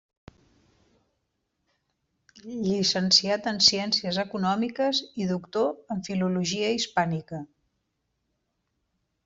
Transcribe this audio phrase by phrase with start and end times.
[2.61, 7.45] Llicenciat en Ciències Econòmiques i doctor en Filologia Hispànica.